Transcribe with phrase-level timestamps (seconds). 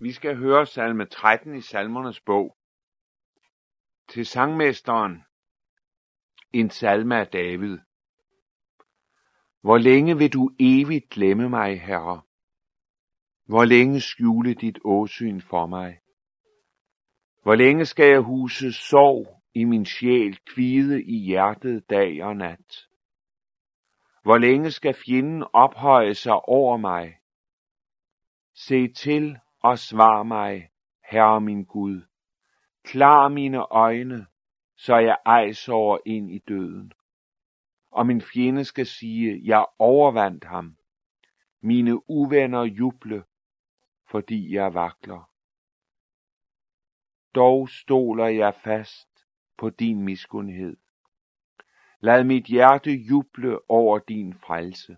[0.00, 2.56] Vi skal høre salme 13 i salmernes bog.
[4.08, 5.22] Til sangmesteren
[6.52, 7.78] en salme af David.
[9.60, 12.22] Hvor længe vil du evigt glemme mig, Herre?
[13.44, 16.00] Hvor længe skjule dit åsyn for mig?
[17.42, 22.88] Hvor længe skal jeg huse sorg i min sjæl, kvide i hjertet dag og nat?
[24.22, 27.18] Hvor længe skal fjenden ophøje sig over mig?
[28.54, 30.70] Se til og svar mig,
[31.10, 32.02] Herre min Gud.
[32.84, 34.26] Klar mine øjne,
[34.76, 36.92] så jeg ej sover ind i døden.
[37.90, 40.76] Og min fjende skal sige, jeg overvandt ham.
[41.60, 43.24] Mine uvenner juble,
[44.10, 45.30] fordi jeg vakler.
[47.34, 49.26] Dog stoler jeg fast
[49.58, 50.76] på din miskundhed.
[52.00, 54.96] Lad mit hjerte juble over din frelse.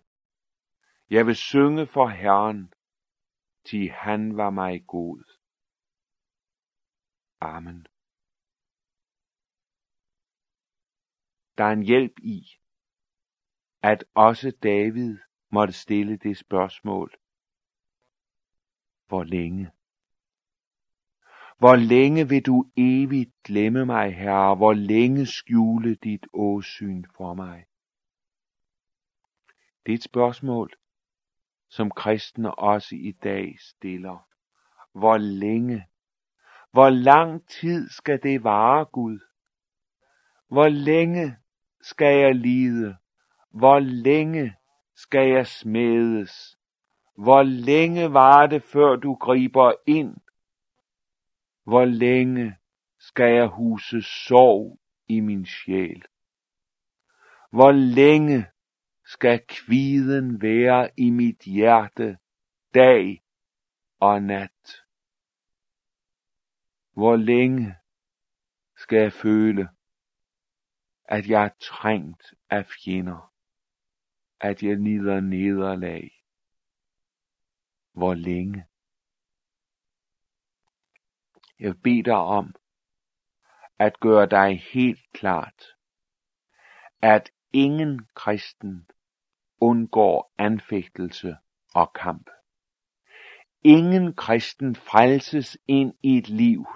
[1.11, 2.73] Jeg vil synge for Herren,
[3.69, 5.23] thi han var mig god.
[7.41, 7.87] Amen.
[11.59, 12.47] Der er en hjælp i,
[13.83, 15.19] at også David
[15.51, 17.15] måtte stille det spørgsmål.
[19.07, 19.71] Hvor længe?
[21.59, 24.57] Hvor længe vil du evigt glemme mig, Herre?
[24.57, 27.67] Hvor længe skjule dit åsyn for mig?
[29.87, 30.73] Det er et spørgsmål,
[31.69, 34.27] som kristne også i dag stiller.
[34.93, 35.87] Hvor længe?
[36.73, 39.19] Hvor lang tid skal det vare, Gud?
[40.49, 41.37] Hvor længe
[41.81, 42.97] skal jeg lide?
[43.51, 44.57] Hvor længe
[44.95, 46.59] skal jeg smedes?
[47.15, 50.17] Hvor længe var det, før du griber ind?
[51.65, 52.57] Hvor længe
[52.99, 56.03] skal jeg huse sorg i min sjæl?
[57.51, 58.47] Hvor længe
[59.09, 62.19] skal kviden være i mit hjerte
[62.75, 63.23] dag
[64.01, 64.85] og nat.
[66.93, 67.77] Hvor længe
[68.77, 69.69] skal jeg føle,
[71.05, 73.33] at jeg er trængt af fjender,
[74.41, 76.25] at jeg lider nederlag.
[77.93, 78.67] Hvor længe?
[81.59, 82.55] Jeg beder dig om
[83.79, 85.65] at gøre dig helt klart,
[87.03, 88.91] at ingen kristen
[89.61, 91.37] undgår anfægtelse
[91.75, 92.31] og kamp.
[93.65, 96.67] Ingen kristen frelses ind i et liv,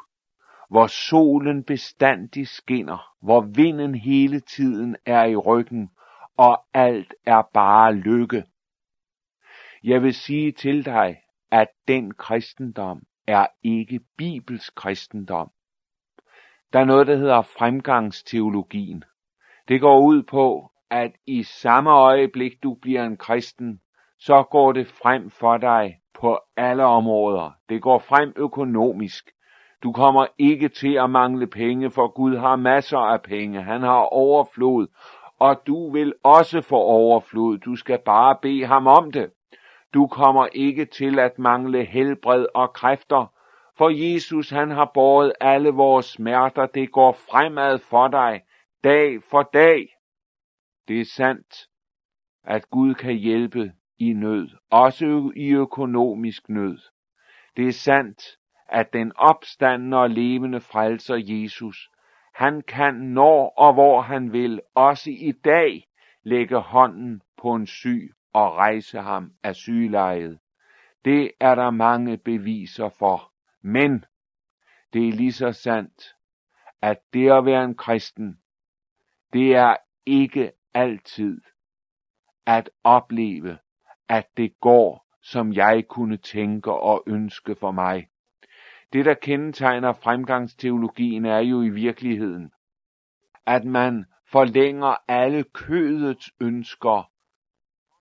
[0.70, 5.90] hvor solen bestandig skinner, hvor vinden hele tiden er i ryggen,
[6.36, 8.44] og alt er bare lykke.
[9.84, 15.50] Jeg vil sige til dig, at den kristendom er ikke Bibels kristendom.
[16.72, 19.04] Der er noget, der hedder fremgangsteologien.
[19.68, 23.80] Det går ud på, at i samme øjeblik du bliver en kristen,
[24.18, 27.50] så går det frem for dig på alle områder.
[27.68, 29.30] Det går frem økonomisk.
[29.82, 33.62] Du kommer ikke til at mangle penge, for Gud har masser af penge.
[33.62, 34.86] Han har overflod,
[35.38, 37.58] og du vil også få overflod.
[37.58, 39.30] Du skal bare bede ham om det.
[39.94, 43.32] Du kommer ikke til at mangle helbred og kræfter,
[43.78, 46.66] for Jesus han har båret alle vores smerter.
[46.66, 48.40] Det går fremad for dig,
[48.84, 49.88] dag for dag.
[50.88, 51.68] Det er sandt,
[52.44, 56.78] at Gud kan hjælpe i nød, også i økonomisk nød.
[57.56, 58.22] Det er sandt,
[58.68, 61.90] at den opstandende og levende frelser Jesus,
[62.34, 65.86] han kan når og hvor han vil, også i dag,
[66.22, 70.38] lægge hånden på en syg og rejse ham af sygelejet.
[71.04, 73.32] Det er der mange beviser for.
[73.62, 74.04] Men
[74.92, 76.14] det er lige så sandt,
[76.82, 78.38] at det at være en kristen,
[79.32, 79.76] det er
[80.06, 81.40] ikke altid
[82.46, 83.58] at opleve,
[84.08, 88.08] at det går, som jeg kunne tænke og ønske for mig.
[88.92, 92.52] Det, der kendetegner fremgangsteologien, er jo i virkeligheden,
[93.46, 97.10] at man forlænger alle kødets ønsker,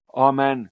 [0.07, 0.69] og man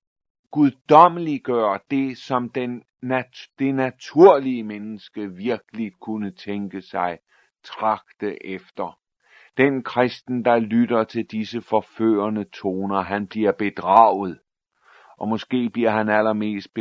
[0.51, 7.19] guddommeliggør det, som den nat- det naturlige menneske virkelig kunne tænke sig,
[7.63, 8.99] tragte efter.
[9.57, 14.39] Den kristen, der lytter til disse forførende toner, han bliver bedraget.
[15.17, 16.73] Og måske bliver han allermest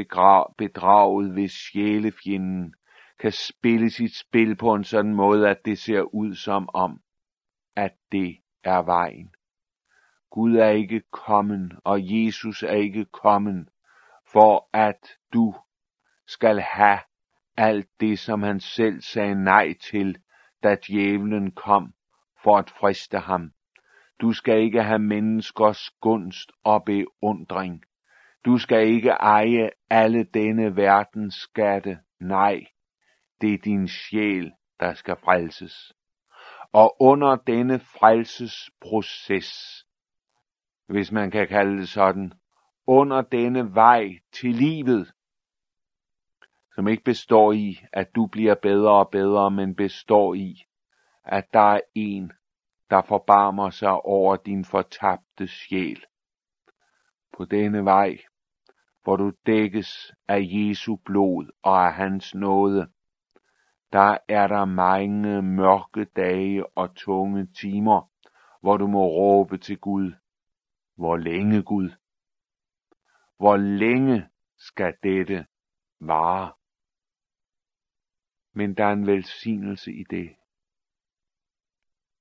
[0.59, 2.75] bedraget, hvis sjælefjenden
[3.20, 7.00] kan spille sit spil på en sådan måde, at det ser ud som om,
[7.76, 9.31] at det er vejen.
[10.31, 13.69] Gud er ikke kommen, og Jesus er ikke kommen,
[14.32, 15.55] for at du
[16.26, 16.99] skal have
[17.56, 20.19] alt det, som han selv sagde nej til,
[20.62, 21.93] da djævlen kom
[22.43, 23.52] for at friste ham.
[24.20, 27.85] Du skal ikke have menneskers gunst og beundring.
[28.44, 31.99] Du skal ikke eje alle denne verdens skatte.
[32.20, 32.67] Nej,
[33.40, 35.93] det er din sjæl, der skal frelses.
[36.73, 39.85] Og under denne frelsesproces,
[40.87, 42.32] hvis man kan kalde det sådan,
[42.87, 45.12] under denne vej til livet,
[46.75, 50.68] som ikke består i, at du bliver bedre og bedre, men består i,
[51.29, 52.33] at der er en,
[52.91, 56.05] der forbarmer sig over din fortabte sjæl.
[57.37, 58.19] På denne vej,
[59.03, 62.89] hvor du dækkes af Jesu blod og af hans nåde,
[63.93, 68.11] der er der mange mørke dage og tunge timer,
[68.61, 70.13] hvor du må råbe til Gud.
[70.97, 71.91] Hvor længe, Gud?
[73.37, 75.47] Hvor længe skal dette
[76.01, 76.53] vare?
[78.53, 80.38] Men der er en velsignelse i det,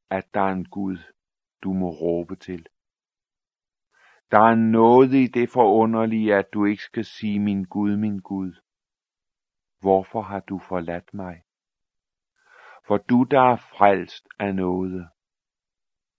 [0.10, 0.98] at der er en Gud,
[1.64, 2.68] du må råbe til.
[4.32, 8.54] Der er noget i det forunderlige, at du ikke skal sige, min Gud, min Gud.
[9.80, 11.44] Hvorfor har du forladt mig?
[12.88, 15.10] For du, der er frelst af noget,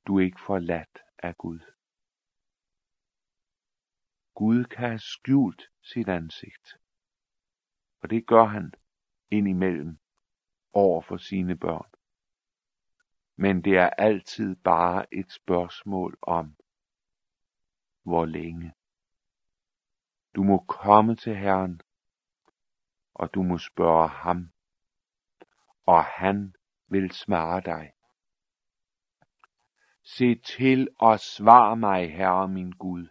[0.06, 1.60] du er ikke forladt af Gud.
[4.34, 6.78] Gud kan have skjult sit ansigt.
[8.02, 8.72] Og det gør han
[9.30, 9.98] indimellem
[10.72, 11.97] over for sine børn.
[13.40, 16.56] Men det er altid bare et spørgsmål om,
[18.02, 18.72] hvor længe.
[20.34, 21.80] Du må komme til Herren,
[23.14, 24.50] og du må spørge ham,
[25.86, 26.54] og han
[26.88, 27.92] vil svare dig.
[30.04, 33.08] Se til og svar mig, Herre min Gud.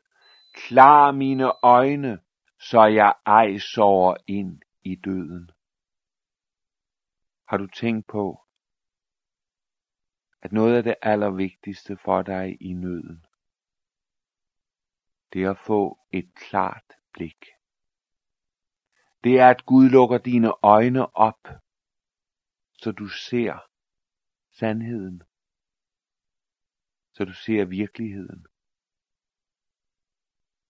[0.53, 2.19] Klar mine øjne,
[2.59, 5.51] så jeg ej sover ind i døden.
[7.47, 8.46] Har du tænkt på,
[10.47, 13.25] at noget af det allervigtigste for dig i nøden,
[15.33, 17.45] det er at få et klart blik.
[19.23, 21.47] Det er, at Gud lukker dine øjne op,
[22.73, 23.69] så du ser
[24.51, 25.23] sandheden,
[27.13, 28.47] så du ser virkeligheden,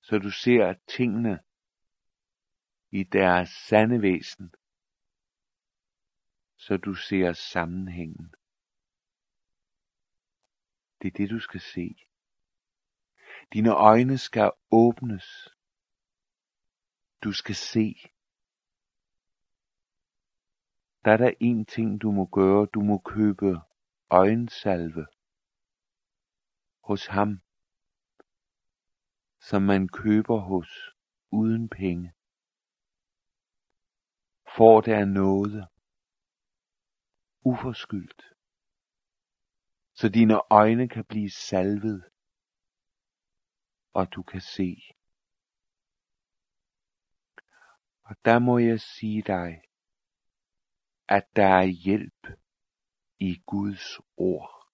[0.01, 1.39] så du ser tingene
[2.91, 4.53] i deres sande væsen,
[6.56, 8.33] så du ser sammenhængen.
[11.01, 11.95] Det er det, du skal se.
[13.53, 15.49] Dine øjne skal åbnes.
[17.23, 17.95] Du skal se.
[21.05, 22.67] Der er der en ting, du må gøre.
[22.73, 23.61] Du må købe
[24.09, 25.05] øjensalve
[26.83, 27.41] hos ham,
[29.39, 30.69] som man køber hos
[31.31, 32.13] uden penge.
[34.57, 35.67] Får der er noget
[37.41, 38.37] uforskyldt,
[39.99, 42.03] så dine øjne kan blive salvet,
[43.94, 44.81] og du kan se.
[48.03, 49.61] Og der må jeg sige dig,
[51.07, 52.27] at der er hjælp
[53.19, 54.67] i Guds ord.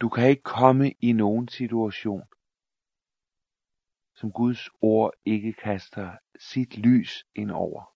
[0.00, 2.28] Du kan ikke komme i nogen situation,
[4.14, 7.94] som Guds ord ikke kaster sit lys ind over.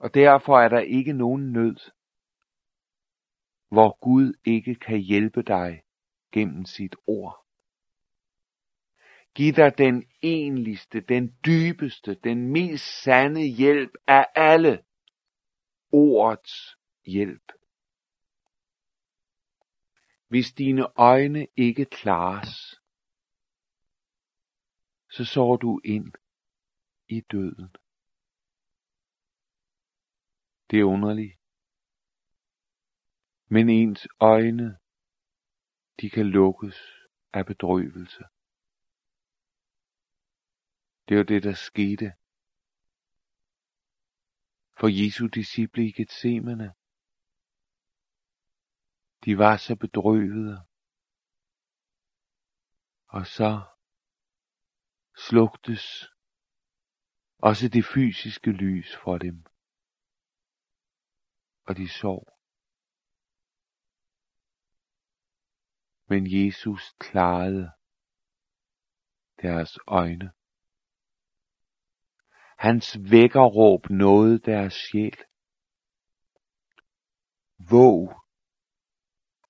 [0.00, 1.95] Og derfor er der ikke nogen nød,
[3.68, 5.82] hvor Gud ikke kan hjælpe dig
[6.32, 7.46] gennem sit ord.
[9.34, 14.84] Giv dig den enligste, den dybeste, den mest sande hjælp af alle.
[15.92, 16.76] Ordets
[17.06, 17.52] hjælp.
[20.28, 22.80] Hvis dine øjne ikke klares,
[25.10, 26.12] så sår du ind
[27.08, 27.76] i døden.
[30.70, 31.45] Det er underligt.
[33.48, 34.78] Men ens øjne,
[36.00, 36.78] de kan lukkes
[37.32, 38.24] af bedrøvelse.
[41.08, 42.12] Det var det, der skete
[44.78, 46.74] for Jesu disciple i Gethsemane.
[49.24, 50.66] De var så bedrøvede.
[53.06, 53.50] Og så
[55.16, 55.84] slugtes
[57.38, 59.44] også det fysiske lys for dem.
[61.64, 62.35] Og de sov.
[66.08, 67.70] Men Jesus klarede
[69.42, 70.32] deres øjne.
[72.58, 75.16] Hans vækkerråb nåede deres sjæl.
[77.70, 78.12] Våg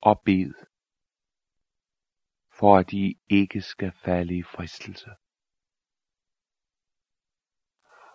[0.00, 0.54] og bed,
[2.58, 5.10] for at de ikke skal falde i fristelse.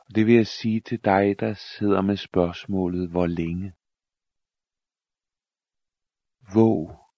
[0.06, 3.74] Og det vil jeg sige til dig, der sidder med spørgsmålet, hvor længe?
[6.54, 7.11] Våg.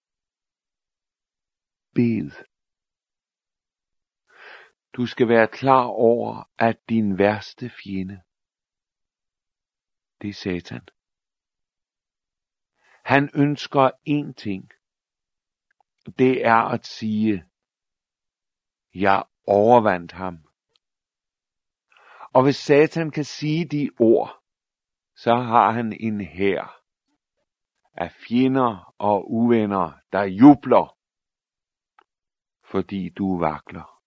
[1.94, 2.30] Bed.
[4.92, 8.22] Du skal være klar over, at din værste fjende,
[10.20, 10.88] det er Satan.
[13.04, 14.70] Han ønsker én ting.
[16.18, 17.44] Det er at sige,
[18.94, 20.38] jeg overvandt ham.
[22.32, 24.42] Og hvis Satan kan sige de ord,
[25.16, 26.80] så har han en hær
[27.92, 30.98] af fjender og uvenner, der jubler,
[32.74, 34.02] fordi du vakler.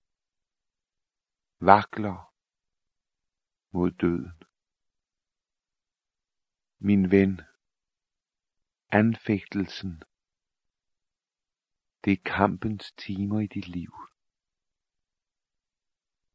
[1.60, 2.34] Vakler
[3.72, 4.44] mod døden.
[6.80, 7.42] Min ven,
[8.92, 10.04] anfægtelsen,
[12.04, 13.94] det er kampens timer i dit liv.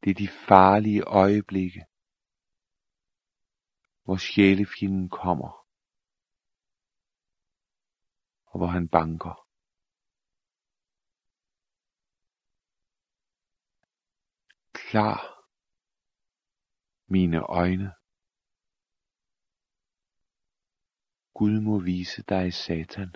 [0.03, 1.85] Det er de farlige øjeblikke,
[4.03, 5.67] hvor sjælefjenden kommer,
[8.45, 9.42] og hvor han banker.
[14.93, 15.19] Klar
[17.07, 17.93] mine øjne.
[21.33, 23.15] Gud må vise dig Satan.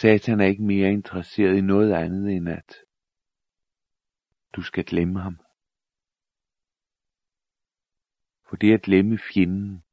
[0.00, 2.74] Satan er ikke mere interesseret i noget andet end at
[4.56, 5.36] du skal glemme ham.
[8.48, 9.84] For det at glemme fjenden,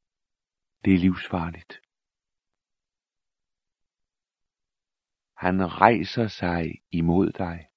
[0.85, 1.86] det er livsfarligt.
[5.37, 7.69] Han rejser sig imod dig.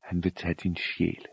[0.00, 1.26] Han vil tage din sjæl.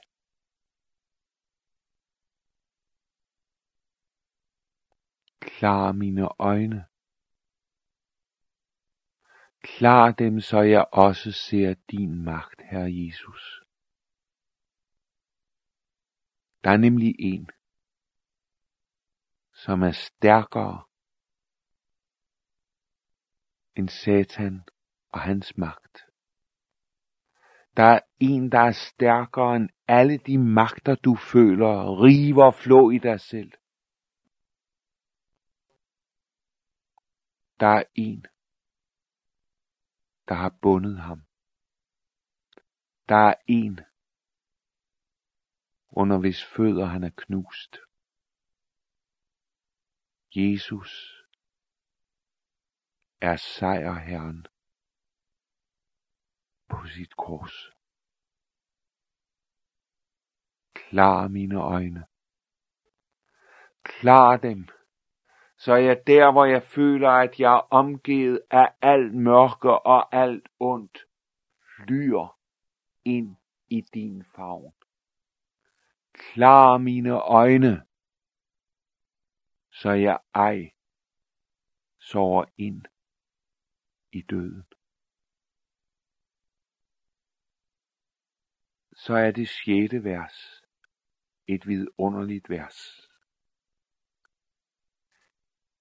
[5.39, 6.86] Klar mine øjne.
[9.62, 13.63] Klar dem, så jeg også ser din magt, Herre Jesus.
[16.63, 17.50] Der er nemlig en,
[19.53, 20.88] som er stærkere
[23.79, 24.63] end Satan
[25.09, 26.05] og hans magt.
[27.77, 32.89] Der er en, der er stærkere end alle de magter, du føler, river og flå
[32.89, 33.51] i dig selv.
[37.59, 38.25] Der er en,
[40.27, 41.21] der har bundet ham.
[43.09, 43.79] Der er en,
[45.91, 47.77] under hvis fødder han er knust.
[50.36, 51.18] Jesus
[53.21, 54.45] er sejrherren
[56.69, 57.71] på sit kors.
[60.73, 62.05] Klar mine øjne.
[63.83, 64.67] Klar dem,
[65.57, 70.49] så jeg der, hvor jeg føler, at jeg er omgivet af alt mørke og alt
[70.59, 71.05] ondt,
[71.75, 72.38] flyr
[73.05, 73.35] ind
[73.69, 74.73] i din favn.
[76.13, 77.85] Klar mine øjne,
[79.71, 80.71] så jeg ej
[81.99, 82.85] sover ind
[84.12, 84.63] i døden.
[88.94, 90.60] Så er det sjette vers
[91.48, 93.10] et vidunderligt vers.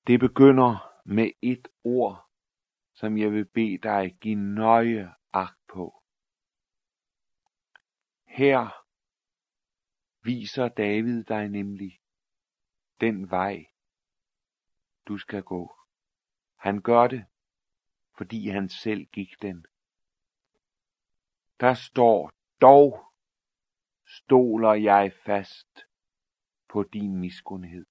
[0.07, 2.31] Det begynder med et ord,
[2.95, 6.03] som jeg vil bede dig give nøje agt på.
[8.25, 8.87] Her
[10.23, 12.01] viser David dig nemlig
[13.01, 13.67] den vej,
[15.09, 15.77] du skal gå.
[16.57, 17.27] Han gør det,
[18.19, 19.67] fordi han selv gik den.
[21.61, 23.07] Der står, dog
[24.07, 25.87] stoler jeg fast
[26.69, 27.87] på din miskundhed.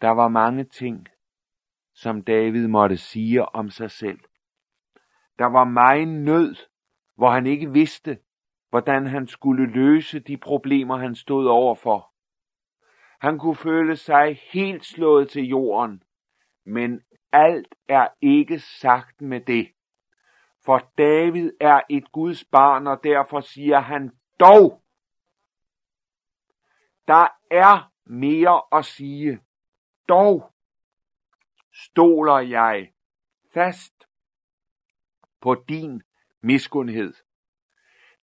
[0.00, 1.08] Der var mange ting,
[1.92, 4.20] som David måtte sige om sig selv.
[5.38, 6.56] Der var meget nød,
[7.14, 8.18] hvor han ikke vidste,
[8.68, 12.12] hvordan han skulle løse de problemer, han stod overfor.
[13.20, 16.03] Han kunne føle sig helt slået til jorden,
[16.64, 17.02] men
[17.32, 19.68] alt er ikke sagt med det.
[20.64, 24.82] For David er et Guds barn, og derfor siger han dog.
[27.08, 29.40] Der er mere at sige.
[30.08, 30.52] Dog
[31.72, 32.92] stoler jeg
[33.54, 34.06] fast
[35.40, 36.02] på din
[36.42, 37.14] miskundhed.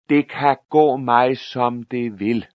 [0.10, 2.48] Det kan gå mig, som det vil.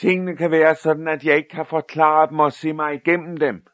[0.00, 3.66] Tingene kan være sådan, at jeg ikke kan forklare dem og se mig igennem dem.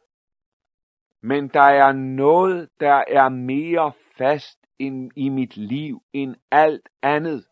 [1.23, 7.47] Men der er noget, der er mere fast end i mit liv end alt andet.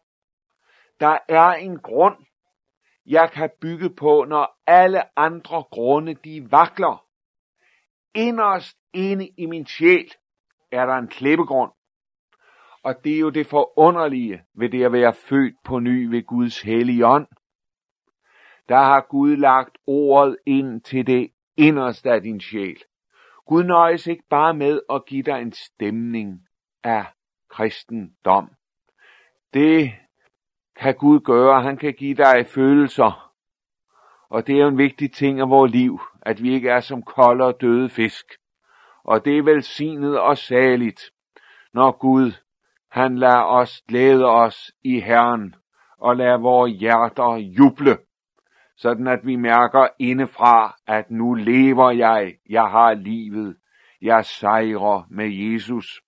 [1.00, 2.16] Der er en grund,
[3.06, 7.06] jeg kan bygge på, når alle andre grunde de vakler.
[8.14, 10.12] Inderst inde i min sjæl
[10.72, 11.72] er der en klippegrund.
[12.82, 16.60] Og det er jo det forunderlige ved det at være født på ny ved Guds
[16.60, 17.26] hellige ånd.
[18.68, 22.82] Der har Gud lagt ordet ind til det inderste af din sjæl.
[23.46, 26.40] Gud nøjes ikke bare med at give dig en stemning
[26.84, 27.04] af
[27.50, 28.50] kristendom.
[29.54, 29.92] Det
[30.76, 31.62] kan Gud gøre.
[31.62, 33.32] Han kan give dig følelser.
[34.28, 37.02] Og det er jo en vigtig ting af vores liv, at vi ikke er som
[37.02, 38.24] kolde og døde fisk.
[39.04, 41.00] Og det er velsignet og saligt,
[41.74, 42.32] når Gud,
[42.90, 45.54] han lader os glæde os i Herren,
[45.98, 47.98] og lader vores hjerter juble,
[48.76, 53.56] sådan at vi mærker indefra, at nu lever jeg, jeg har livet,
[54.02, 56.02] jeg sejrer med Jesus.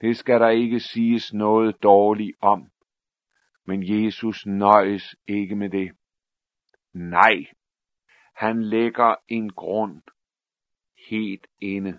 [0.00, 2.70] Det skal der ikke siges noget dårligt om.
[3.66, 5.90] Men Jesus nøjes ikke med det.
[6.94, 7.44] Nej,
[8.34, 10.02] han lægger en grund
[11.10, 11.98] helt inde.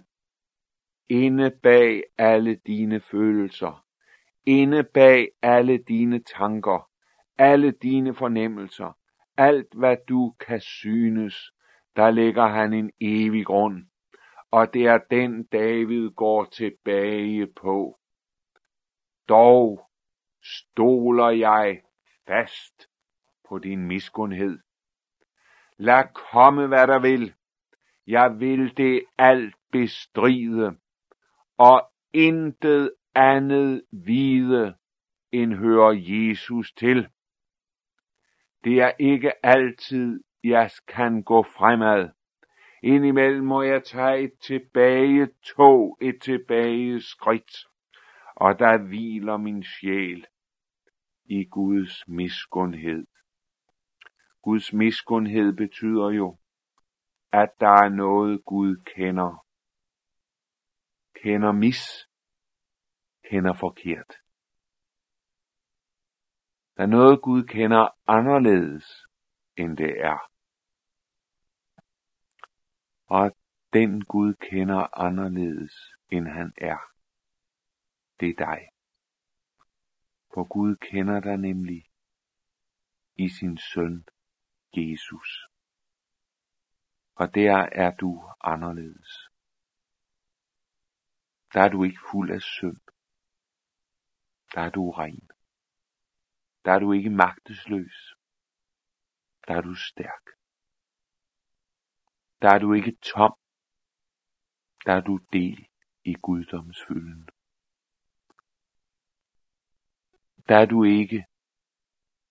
[1.10, 3.86] Inde bag alle dine følelser.
[4.46, 6.90] Inde bag alle dine tanker.
[7.38, 8.98] Alle dine fornemmelser.
[9.38, 11.52] Alt hvad du kan synes,
[11.96, 13.86] der lægger han en evig grund.
[14.52, 18.00] Og det er den David går tilbage på.
[19.30, 19.90] Dog
[20.44, 21.82] stoler jeg
[22.28, 22.88] fast
[23.50, 24.60] på din miskundhed.
[25.78, 27.34] Lad komme, hvad der vil.
[28.08, 30.78] Jeg vil det alt bestride,
[31.58, 34.76] og intet andet vide,
[35.32, 37.08] end hører Jesus til.
[38.64, 42.10] Det er ikke altid, jeg kan gå fremad.
[42.84, 47.68] Indimellem må jeg tage et tilbage tog, et tilbage skridt,
[48.36, 50.26] og der hviler min sjæl
[51.26, 53.08] i Guds miskundhed.
[54.42, 56.38] Guds miskundhed betyder jo,
[57.32, 59.46] at der er noget Gud kender.
[61.24, 62.08] Kender mis,
[63.30, 64.21] kender forkert.
[66.78, 69.08] Der er noget Gud kender anderledes,
[69.58, 70.32] end det er.
[73.06, 73.38] Og
[73.74, 75.74] den Gud kender anderledes,
[76.10, 76.80] end han er.
[78.20, 78.70] Det er dig.
[80.34, 81.92] For Gud kender dig nemlig
[83.16, 84.06] i sin søn
[84.74, 85.48] Jesus.
[87.16, 89.30] Og der er du anderledes.
[91.54, 92.82] Der er du ikke fuld af synd.
[94.54, 95.30] Der er du ren.
[96.66, 98.16] Der er du ikke magtesløs.
[99.48, 100.26] Der er du stærk.
[102.42, 103.38] Der er du ikke tom.
[104.86, 105.68] Der er du del
[106.04, 107.30] i guddomsfylden.
[110.50, 111.26] Der er du ikke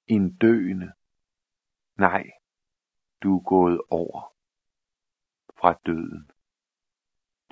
[0.07, 0.93] en døende.
[1.99, 2.31] Nej,
[3.23, 4.37] du er gået over
[5.61, 6.31] fra døden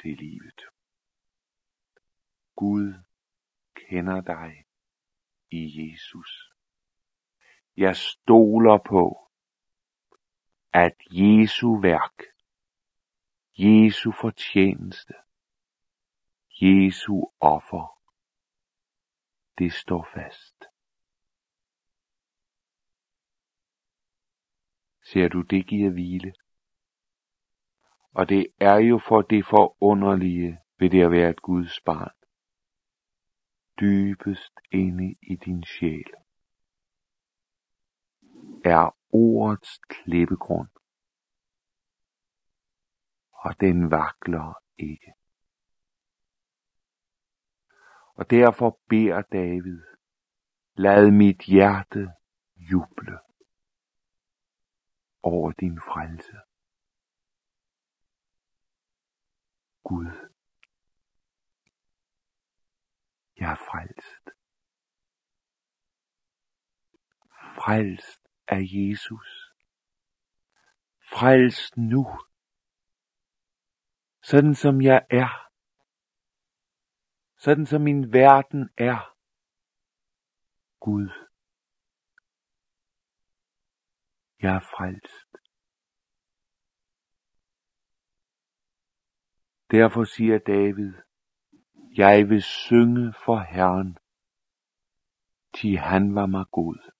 [0.03, 0.61] til livet.
[2.57, 2.95] Gud
[3.75, 4.65] kender dig
[5.51, 6.48] i Jesus.
[7.79, 9.31] Jeg stoler på,
[10.73, 12.23] at Jesu værk,
[13.59, 15.15] Jesu fortjeneste,
[16.61, 18.01] Jesu offer,
[19.59, 20.65] det står fast.
[25.13, 26.35] Ser du, det giver hvile.
[28.13, 32.15] Og det er jo for det forunderlige ved det at være et Guds barn.
[33.81, 36.28] Dybest inde i din sjæl
[38.65, 40.69] er ordets klippegrund,
[43.33, 45.15] og den vakler ikke.
[48.15, 49.83] Og derfor beder David,
[50.75, 52.13] lad mit hjerte
[52.57, 53.19] juble
[55.23, 56.37] over din frelse.
[59.83, 60.31] Gud,
[63.37, 64.31] jeg er frelst.
[67.55, 69.55] Frelst af Jesus.
[71.11, 72.07] Frels nu,
[74.23, 75.51] sådan som jeg er,
[77.37, 79.15] sådan som min verden er.
[80.81, 81.09] Gud,
[84.43, 85.29] jeg er frelst.
[89.71, 90.93] Derfor siger David,
[91.97, 93.99] jeg vil synge for Herren,
[95.55, 96.98] til han var mig god.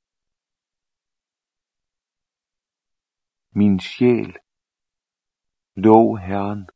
[3.59, 4.33] Min sjæl,
[5.75, 6.69] lov Herren,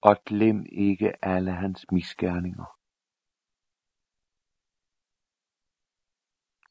[0.00, 2.78] og glem ikke alle hans misgerninger.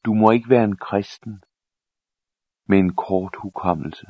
[0.06, 1.44] Du må ikke være en kristen
[2.66, 4.08] med en kort hukommelse.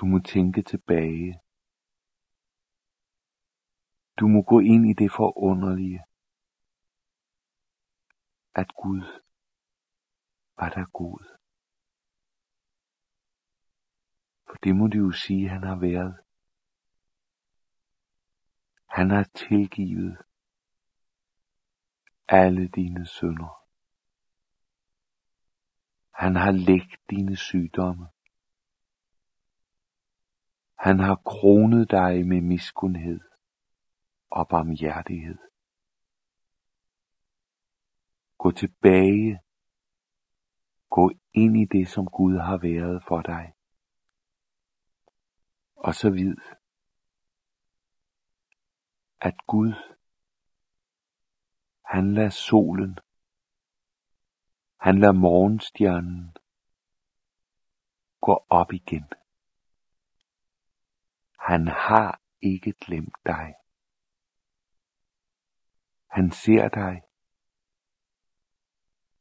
[0.00, 1.40] Du må tænke tilbage.
[4.18, 6.00] Du må gå ind i det forunderlige,
[8.54, 9.22] at Gud
[10.56, 11.38] var der god.
[14.46, 16.18] For det må du jo sige, han har været.
[18.86, 20.18] Han har tilgivet
[22.28, 23.62] alle dine synder.
[26.10, 28.08] Han har lægt dine sygdomme.
[30.74, 33.20] Han har kronet dig med miskundhed
[34.30, 35.38] og barmhjertighed.
[38.38, 39.40] Gå tilbage.
[40.92, 43.54] Gå ind i det, som Gud har været for dig.
[45.76, 46.36] Og så vid,
[49.20, 49.72] at Gud,
[51.84, 52.98] han lader solen,
[54.80, 56.36] han lader morgenstjernen
[58.20, 59.08] gå op igen.
[61.38, 63.54] Han har ikke glemt dig.
[66.06, 67.02] Han ser dig.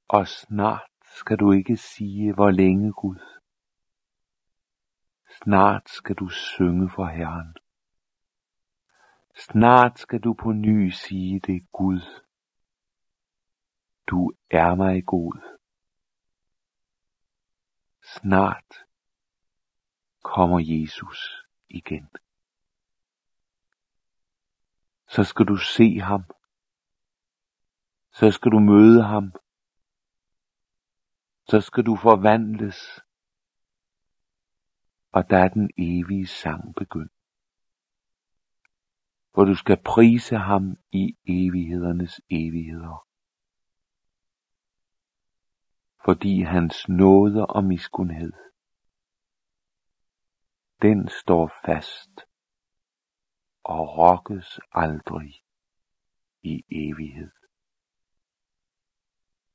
[0.07, 3.19] Og snart skal du ikke sige, hvor længe Gud.
[5.43, 7.55] Snart skal du synge for Herren.
[9.37, 12.01] Snart skal du på ny sige det Gud.
[14.07, 15.57] Du er mig god.
[18.03, 18.73] Snart
[20.23, 22.09] kommer Jesus igen.
[25.07, 26.23] Så skal du se ham.
[28.11, 29.33] Så skal du møde ham.
[31.51, 32.99] Så skal du forvandles.
[35.11, 37.13] Og der er den evige sang begyndt.
[39.33, 43.07] Hvor du skal prise ham i evighedernes evigheder.
[46.05, 48.33] Fordi hans nåde og miskundhed
[50.81, 52.21] den står fast
[53.63, 55.43] og rokkes aldrig
[56.43, 57.31] i evighed.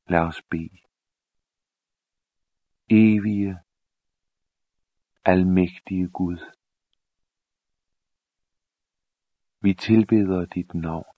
[0.08, 0.85] Lad os bede.
[2.90, 3.58] Evige,
[5.24, 6.52] almægtige Gud.
[9.60, 11.16] Vi tilbeder dit navn.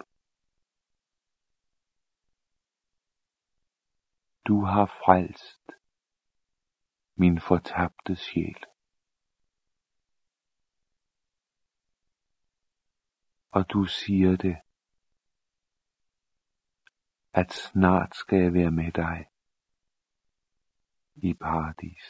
[4.47, 5.71] Du har frelst
[7.15, 8.65] min fortabte sjæl.
[13.51, 14.57] og du siger det,
[17.33, 19.27] at snart skal jeg være med dig
[21.23, 22.05] i paradis.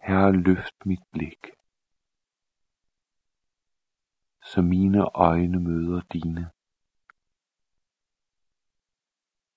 [0.00, 1.46] Herre, løft mit blik,
[4.42, 6.50] så mine øjne møder dine,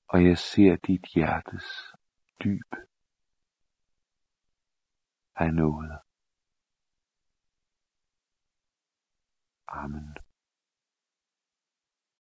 [0.08, 1.94] og jeg ser dit hjertes
[2.44, 2.74] dyb
[5.36, 6.00] af noget.
[9.68, 10.27] Amen.